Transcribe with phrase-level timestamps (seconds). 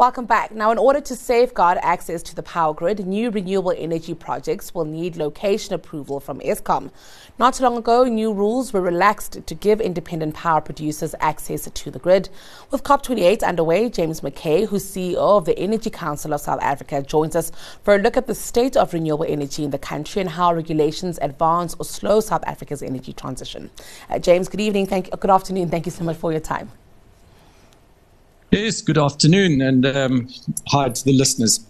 [0.00, 0.54] Welcome back.
[0.54, 4.86] Now, in order to safeguard access to the power grid, new renewable energy projects will
[4.86, 6.90] need location approval from Eskom.
[7.38, 11.90] Not too long ago, new rules were relaxed to give independent power producers access to
[11.90, 12.30] the grid.
[12.70, 17.36] With COP28 underway, James Mackay, who's CEO of the Energy Council of South Africa, joins
[17.36, 20.54] us for a look at the state of renewable energy in the country and how
[20.54, 23.68] regulations advance or slow South Africa's energy transition.
[24.08, 24.86] Uh, James, good evening.
[24.86, 25.68] Thank, good afternoon.
[25.68, 26.72] Thank you so much for your time.
[28.50, 30.28] Yes, good afternoon, and um,
[30.66, 31.64] hi to the listeners.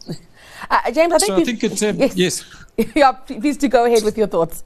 [0.70, 2.16] Uh, James, I think, so I think it's, um, yes.
[2.16, 2.44] yes.
[2.94, 4.64] yeah, please do go ahead with your thoughts.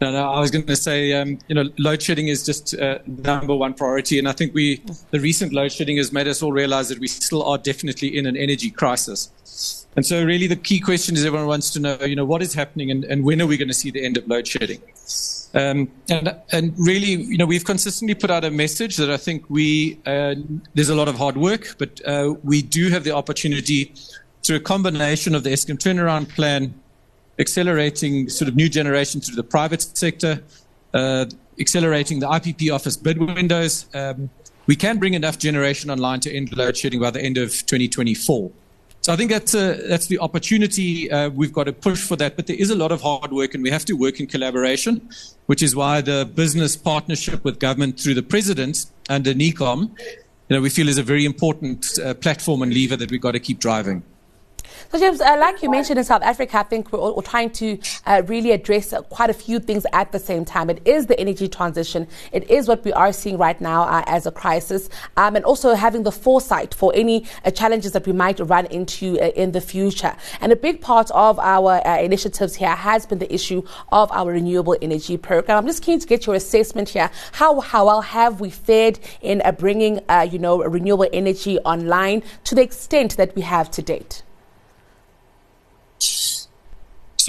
[0.00, 2.98] No, no, I was going to say, um, you know, load shedding is just uh,
[3.06, 4.82] number one priority, and I think we,
[5.12, 8.26] the recent load shedding has made us all realize that we still are definitely in
[8.26, 9.86] an energy crisis.
[9.94, 12.54] And so, really, the key question is everyone wants to know, you know, what is
[12.54, 14.82] happening, and, and when are we going to see the end of load shedding?
[15.52, 19.50] Um, and, and really, you know, we've consistently put out a message that I think
[19.50, 20.36] we, uh,
[20.74, 23.92] there's a lot of hard work, but uh, we do have the opportunity
[24.44, 26.74] through a combination of the Eskom turnaround plan,
[27.38, 30.42] accelerating sort of new generation through the private sector,
[30.94, 31.26] uh,
[31.58, 33.86] accelerating the IPP office bid windows.
[33.92, 34.30] Um,
[34.66, 38.52] we can bring enough generation online to end load shedding by the end of 2024.
[39.02, 41.10] So I think that's a, that's the opportunity.
[41.10, 43.54] Uh, we've got to push for that, but there is a lot of hard work,
[43.54, 45.08] and we have to work in collaboration,
[45.46, 49.90] which is why the business partnership with government through the president under NECOM,
[50.50, 53.32] you know, we feel is a very important uh, platform and lever that we've got
[53.32, 54.02] to keep driving.
[54.88, 57.78] So, James, uh, like you mentioned in South Africa, I think we're, we're trying to
[58.06, 60.70] uh, really address uh, quite a few things at the same time.
[60.70, 62.08] It is the energy transition.
[62.32, 65.74] It is what we are seeing right now uh, as a crisis, um, and also
[65.74, 70.16] having the foresight for any uh, challenges that we might run into in the future.
[70.40, 74.76] And a big part of our initiatives here has been the issue of our renewable
[74.80, 75.58] energy program.
[75.58, 77.10] I'm just keen to get your assessment here.
[77.32, 82.62] How how well have we fared in bringing you know renewable energy online to the
[82.62, 84.22] extent that we have to date?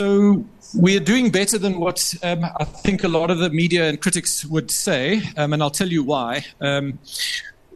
[0.02, 0.44] So
[0.76, 4.02] we are doing better than what um, I think a lot of the media and
[4.02, 6.44] critics would say, um, and I'll tell you why.
[6.60, 6.98] Um,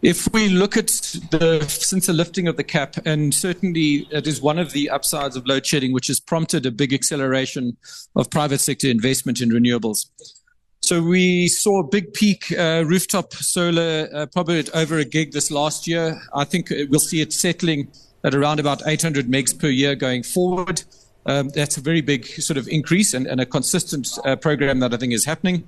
[0.01, 0.87] if we look at
[1.29, 5.35] the since the lifting of the cap, and certainly it is one of the upsides
[5.35, 7.77] of load shedding, which has prompted a big acceleration
[8.15, 10.07] of private sector investment in renewables.
[10.81, 15.31] So we saw a big peak uh, rooftop solar, uh, probably at over a gig
[15.31, 16.19] this last year.
[16.33, 17.91] I think we'll see it settling
[18.23, 20.81] at around about 800 megs per year going forward.
[21.25, 24.93] Um, that's a very big sort of increase and, and a consistent uh, program that
[24.93, 25.67] I think is happening.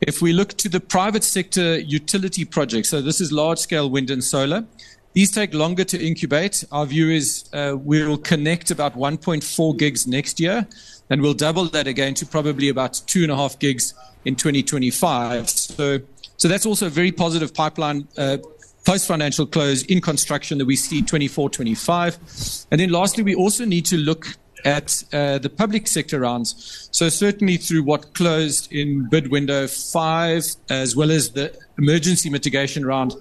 [0.00, 4.10] If we look to the private sector utility projects, so this is large scale wind
[4.10, 4.64] and solar,
[5.12, 6.64] these take longer to incubate.
[6.72, 10.66] Our view is uh, we will connect about 1.4 gigs next year,
[11.10, 15.50] and we'll double that again to probably about two and a half gigs in 2025.
[15.50, 16.00] So,
[16.36, 18.08] so that's also a very positive pipeline.
[18.16, 18.38] Uh,
[18.84, 22.18] Post financial close in construction that we see 24, 25.
[22.72, 24.26] And then lastly, we also need to look
[24.64, 26.88] at uh, the public sector rounds.
[26.92, 32.84] So certainly through what closed in bid window five, as well as the emergency mitigation
[32.86, 33.14] round,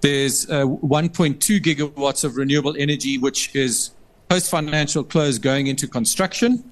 [0.00, 3.90] there's uh, 1.2 gigawatts of renewable energy, which is
[4.28, 6.70] post financial close going into construction.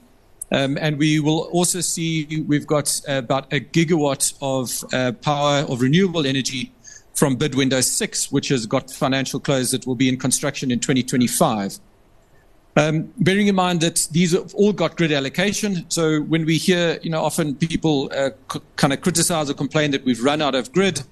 [0.51, 5.81] Um, and we will also see we've got about a gigawatt of uh, power of
[5.81, 6.73] renewable energy
[7.15, 10.79] from bid window six, which has got financial close that will be in construction in
[10.81, 11.79] 2025.
[12.75, 16.99] Um, bearing in mind that these have all got grid allocation, so when we hear,
[17.03, 20.55] you know, often people uh, c- kind of criticize or complain that we've run out
[20.55, 21.03] of grid,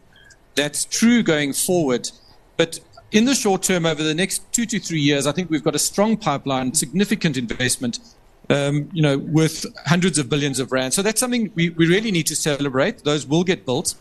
[0.54, 2.10] that's true going forward.
[2.56, 2.80] But
[3.12, 5.74] in the short term, over the next two to three years, I think we've got
[5.74, 7.98] a strong pipeline, significant investment,
[8.48, 10.94] um, you know, worth hundreds of billions of rand.
[10.94, 13.04] So that's something we, we really need to celebrate.
[13.04, 13.96] Those will get built,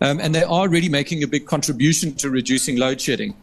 [0.00, 3.36] um, and they are really making a big contribution to reducing load shedding.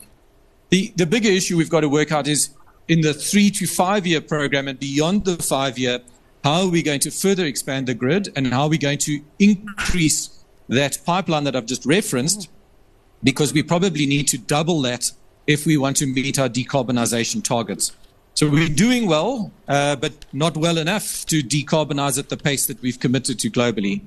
[0.71, 2.49] The, the bigger issue we've got to work out is
[2.87, 5.99] in the three to five year program and beyond the five year,
[6.43, 9.21] how are we going to further expand the grid and how are we going to
[9.39, 12.49] increase that pipeline that I've just referenced?
[13.23, 15.11] Because we probably need to double that
[15.45, 17.91] if we want to meet our decarbonization targets.
[18.33, 22.81] So we're doing well, uh, but not well enough to decarbonize at the pace that
[22.81, 24.01] we've committed to globally.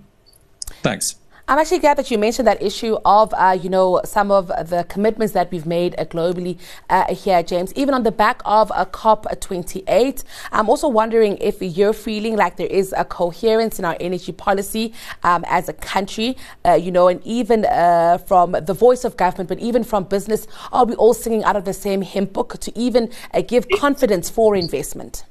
[0.82, 1.16] Thanks.
[1.46, 4.86] I'm actually glad that you mentioned that issue of, uh, you know, some of the
[4.88, 6.58] commitments that we've made uh, globally
[6.88, 7.70] uh, here, James.
[7.74, 12.66] Even on the back of a COP28, I'm also wondering if you're feeling like there
[12.66, 17.20] is a coherence in our energy policy um, as a country, uh, you know, and
[17.26, 21.44] even uh, from the voice of government, but even from business, are we all singing
[21.44, 25.24] out of the same hymn book to even uh, give confidence for investment?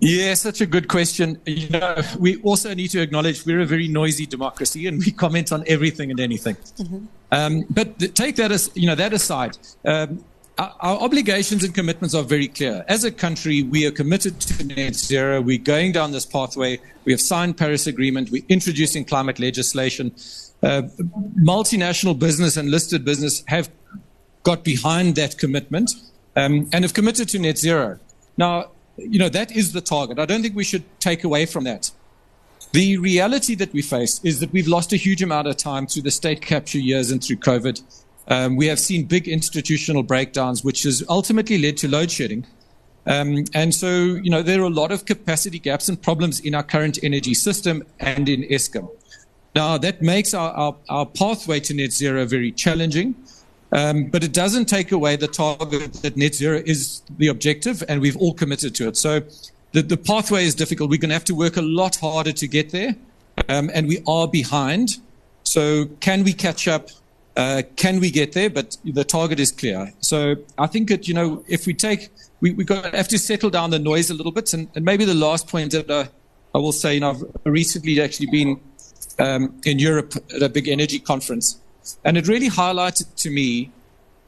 [0.00, 1.40] Yeah, such a good question.
[1.46, 5.52] You know, we also need to acknowledge we're a very noisy democracy and we comment
[5.52, 6.56] on everything and anything.
[6.56, 7.04] Mm-hmm.
[7.32, 10.24] Um, but take that as, you know, that aside, um,
[10.58, 12.84] our, our, obligations and commitments are very clear.
[12.88, 15.40] As a country, we are committed to net zero.
[15.40, 16.80] We're going down this pathway.
[17.04, 18.30] We have signed Paris Agreement.
[18.30, 20.14] We're introducing climate legislation.
[20.62, 20.82] Uh,
[21.38, 23.70] multinational business and listed business have
[24.42, 25.92] got behind that commitment
[26.34, 27.98] um, and have committed to net zero.
[28.36, 30.18] Now, you know, that is the target.
[30.18, 31.90] I don't think we should take away from that.
[32.72, 36.02] The reality that we face is that we've lost a huge amount of time through
[36.02, 37.80] the state capture years and through COVID.
[38.28, 42.46] Um, we have seen big institutional breakdowns, which has ultimately led to load shedding.
[43.06, 46.54] Um, and so, you know, there are a lot of capacity gaps and problems in
[46.54, 48.90] our current energy system and in Eskom.
[49.54, 53.14] Now, that makes our, our, our pathway to net zero very challenging.
[53.70, 58.00] Um, but it doesn't take away the target that net zero is the objective, and
[58.00, 58.96] we've all committed to it.
[58.96, 59.20] So
[59.72, 60.88] the, the pathway is difficult.
[60.88, 62.96] We're going to have to work a lot harder to get there,
[63.48, 64.98] um, and we are behind.
[65.44, 66.88] So can we catch up?
[67.36, 68.50] Uh, can we get there?
[68.50, 69.92] But the target is clear.
[70.00, 72.08] So I think that, you know, if we take,
[72.40, 74.52] we, we got, have to settle down the noise a little bit.
[74.54, 76.06] And, and maybe the last point that uh,
[76.54, 78.60] I will say, you know, I've recently actually been
[79.18, 81.60] um, in Europe at a big energy conference.
[82.04, 83.72] And it really highlighted to me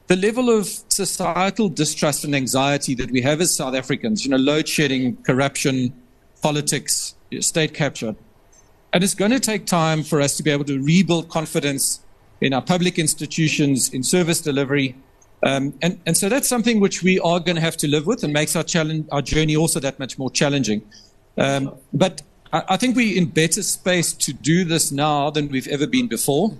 [0.07, 4.37] the level of societal distrust and anxiety that we have as South Africans, you know,
[4.37, 5.93] load shedding, corruption,
[6.41, 8.15] politics, state capture.
[8.93, 12.01] And it's going to take time for us to be able to rebuild confidence
[12.41, 14.95] in our public institutions, in service delivery.
[15.43, 18.23] Um, and, and so that's something which we are going to have to live with
[18.23, 20.81] and makes our challenge, our journey also that much more challenging.
[21.37, 22.21] Um, but
[22.51, 26.07] I, I think we're in better space to do this now than we've ever been
[26.07, 26.51] before.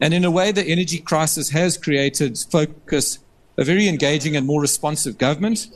[0.00, 3.18] And in a way, the energy crisis has created focus,
[3.56, 5.68] a very engaging and more responsive government.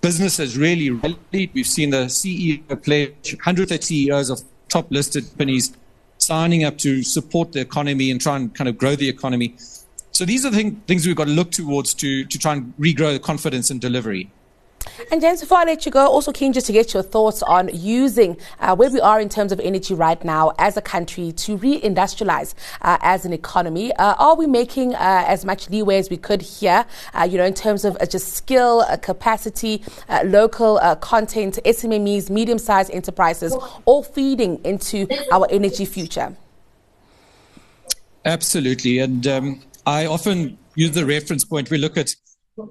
[0.00, 1.50] Business has really rallied.
[1.54, 5.76] We've seen the CEO pledge, hundreds of CEOs of top listed companies
[6.18, 9.54] signing up to support the economy and try and kind of grow the economy.
[10.12, 12.74] So these are the thing, things we've got to look towards to, to try and
[12.78, 14.30] regrow the confidence and delivery.
[15.10, 17.68] And James, before I let you go, also keen just to get your thoughts on
[17.72, 21.58] using uh, where we are in terms of energy right now as a country to
[21.58, 23.92] reindustrialize uh, as an economy.
[23.94, 27.44] Uh, are we making uh, as much leeway as we could here, uh, you know,
[27.44, 29.82] in terms of uh, just skill, capacity,
[30.24, 36.36] local content, SMMEs, medium-sized enterprises, all feeding into our energy future?
[38.24, 38.98] Absolutely.
[38.98, 41.70] And um, I often use the reference point.
[41.70, 42.14] We look at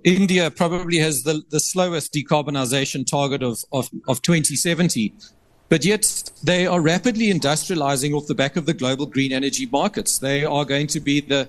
[0.04, 5.14] India probably has the, the slowest decarbonization target of, of, of 2070,
[5.70, 10.20] but yet they are rapidly industrializing off the back of the global green energy markets.
[10.20, 11.48] They are going to be the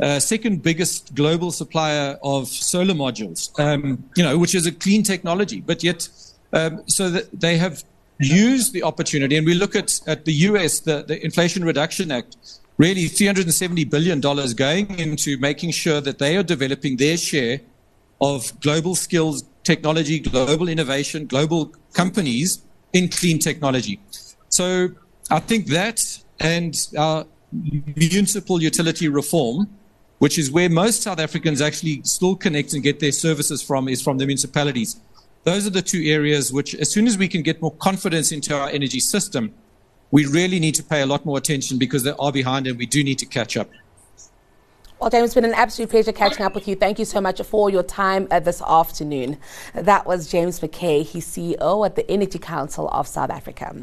[0.00, 5.02] uh, second biggest global supplier of solar modules, um, you know, which is a clean
[5.02, 6.08] technology, but yet,
[6.52, 7.84] um, so that they have
[8.18, 9.36] used the opportunity.
[9.36, 12.36] And we look at, at the US, the, the Inflation Reduction Act,
[12.76, 17.60] really $370 billion going into making sure that they are developing their share
[18.30, 22.62] of global skills, technology, global innovation, global companies
[22.92, 24.00] in clean technology.
[24.48, 24.88] So
[25.30, 25.98] I think that
[26.40, 27.26] and our
[27.96, 29.68] municipal utility reform,
[30.18, 34.00] which is where most South Africans actually still connect and get their services from, is
[34.02, 35.00] from the municipalities.
[35.44, 38.56] Those are the two areas which, as soon as we can get more confidence into
[38.56, 39.52] our energy system,
[40.10, 42.86] we really need to pay a lot more attention because they are behind and we
[42.86, 43.68] do need to catch up.
[45.00, 46.76] Well, James, it's been an absolute pleasure catching up with you.
[46.76, 49.38] Thank you so much for your time uh, this afternoon.
[49.74, 51.02] That was James Mackay.
[51.02, 53.74] He's CEO at the Energy Council of South Africa.